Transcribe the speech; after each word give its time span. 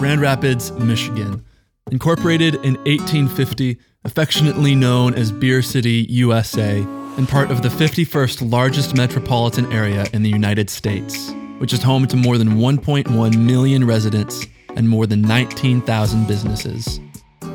Grand 0.00 0.22
Rapids, 0.22 0.72
Michigan. 0.72 1.44
Incorporated 1.90 2.54
in 2.54 2.76
1850, 2.84 3.76
affectionately 4.06 4.74
known 4.74 5.12
as 5.12 5.30
Beer 5.30 5.60
City, 5.60 6.06
USA, 6.08 6.78
and 7.18 7.28
part 7.28 7.50
of 7.50 7.60
the 7.60 7.68
51st 7.68 8.50
largest 8.50 8.96
metropolitan 8.96 9.70
area 9.70 10.06
in 10.14 10.22
the 10.22 10.30
United 10.30 10.70
States, 10.70 11.30
which 11.58 11.74
is 11.74 11.82
home 11.82 12.06
to 12.06 12.16
more 12.16 12.38
than 12.38 12.52
1.1 12.52 13.36
million 13.44 13.86
residents 13.86 14.46
and 14.74 14.88
more 14.88 15.06
than 15.06 15.20
19,000 15.20 16.26
businesses. 16.26 16.98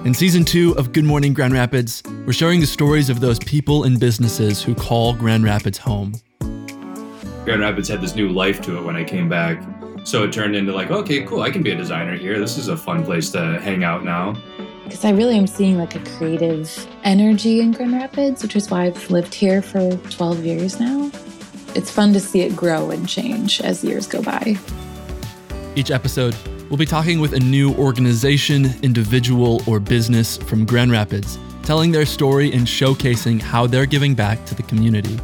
In 0.06 0.14
season 0.14 0.46
two 0.46 0.78
of 0.78 0.92
Good 0.92 1.04
Morning 1.04 1.34
Grand 1.34 1.54
Rapids, 1.54 2.04
we're 2.28 2.34
sharing 2.34 2.60
the 2.60 2.68
stories 2.68 3.10
of 3.10 3.22
those 3.22 3.40
people 3.40 3.86
and 3.86 4.00
businesses 4.00 4.62
who 4.62 4.76
call 4.76 5.16
Grand 5.16 5.44
Rapids 5.44 5.80
home. 5.80 6.14
Grand 7.46 7.62
Rapids 7.62 7.88
had 7.88 8.02
this 8.02 8.16
new 8.16 8.30
life 8.30 8.60
to 8.64 8.76
it 8.76 8.84
when 8.84 8.96
I 8.96 9.04
came 9.04 9.30
back. 9.30 9.62
So 10.04 10.24
it 10.24 10.34
turned 10.34 10.56
into 10.56 10.74
like, 10.74 10.90
okay, 10.90 11.22
cool, 11.22 11.44
I 11.44 11.52
can 11.52 11.62
be 11.62 11.70
a 11.70 11.76
designer 11.76 12.16
here. 12.16 12.40
This 12.40 12.58
is 12.58 12.70
a 12.70 12.76
fun 12.76 13.06
place 13.06 13.30
to 13.32 13.60
hang 13.60 13.84
out 13.84 14.04
now. 14.04 14.36
Because 14.84 15.06
I 15.06 15.12
really 15.12 15.38
am 15.38 15.46
seeing 15.46 15.78
like 15.78 15.94
a 15.94 16.00
creative 16.18 16.88
energy 17.04 17.60
in 17.60 17.72
Grand 17.72 17.94
Rapids, 17.94 18.42
which 18.42 18.56
is 18.56 18.72
why 18.72 18.86
I've 18.86 19.12
lived 19.12 19.32
here 19.32 19.62
for 19.62 19.96
12 19.96 20.44
years 20.44 20.80
now. 20.80 21.12
It's 21.76 21.92
fun 21.92 22.14
to 22.14 22.20
see 22.20 22.42
it 22.42 22.56
grow 22.56 22.90
and 22.90 23.08
change 23.08 23.62
as 23.62 23.84
years 23.84 24.08
go 24.08 24.24
by. 24.24 24.58
Each 25.76 25.92
episode, 25.92 26.36
we'll 26.72 26.78
be 26.78 26.86
talking 26.88 27.20
with 27.20 27.34
a 27.34 27.40
new 27.40 27.76
organization, 27.76 28.74
individual, 28.82 29.62
or 29.68 29.80
business 29.80 30.38
from 30.38 30.66
Grand 30.66 30.92
Rapids, 30.92 31.38
telling 31.62 31.92
their 31.92 32.08
story 32.08 32.52
and 32.54 32.66
showcasing 32.66 33.40
how 33.40 33.68
they're 33.68 33.86
giving 33.86 34.16
back 34.16 34.44
to 34.48 34.56
the 34.56 34.64
community 34.64 35.20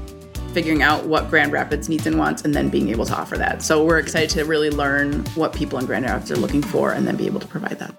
figuring 0.52 0.82
out 0.82 1.06
what 1.06 1.30
Grand 1.30 1.52
Rapids 1.52 1.90
needs 1.90 2.06
and 2.06 2.18
wants, 2.18 2.44
and 2.44 2.54
then 2.54 2.70
being 2.70 2.90
able 2.90 3.06
to 3.06 3.16
offer 3.16 3.38
that. 3.38 3.62
So 3.62 3.84
we're 3.84 4.00
excited 4.00 4.30
to 4.32 4.46
really 4.46 4.70
learn 4.70 5.26
what 5.36 5.54
people 5.54 5.80
in 5.80 5.86
Grand 5.86 6.06
Rapids 6.06 6.32
are 6.32 6.38
looking 6.38 6.62
for 6.62 6.92
and 6.92 7.08
then 7.08 7.16
be 7.16 7.26
able 7.26 7.40
to 7.40 7.48
provide 7.48 7.80
that. 7.80 7.96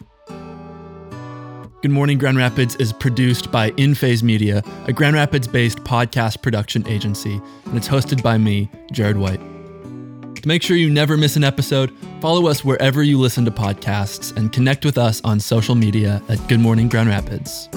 Good 1.82 1.90
Morning 1.90 2.16
Grand 2.16 2.36
Rapids 2.36 2.76
is 2.76 2.92
produced 2.92 3.50
by 3.50 3.70
In 3.76 3.96
Phase 3.96 4.22
Media, 4.22 4.62
a 4.86 4.92
Grand 4.92 5.16
Rapids 5.16 5.48
based 5.48 5.78
podcast 5.78 6.40
production 6.40 6.86
agency, 6.86 7.40
and 7.64 7.76
it's 7.76 7.88
hosted 7.88 8.22
by 8.22 8.38
me, 8.38 8.70
Jared 8.92 9.16
White. 9.16 9.40
To 10.36 10.48
make 10.48 10.62
sure 10.62 10.76
you 10.76 10.90
never 10.90 11.16
miss 11.16 11.34
an 11.34 11.42
episode, 11.42 11.92
follow 12.20 12.46
us 12.46 12.64
wherever 12.64 13.02
you 13.02 13.18
listen 13.18 13.44
to 13.46 13.50
podcasts 13.50 14.36
and 14.36 14.52
connect 14.52 14.84
with 14.84 14.96
us 14.96 15.20
on 15.24 15.40
social 15.40 15.74
media 15.74 16.22
at 16.28 16.46
Good 16.48 16.60
Morning 16.60 16.88
Grand 16.88 17.08
Rapids. 17.08 17.68